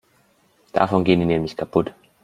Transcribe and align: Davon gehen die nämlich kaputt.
Davon 0.73 1.03
gehen 1.03 1.19
die 1.19 1.27
nämlich 1.27 1.55
kaputt. 1.57 1.93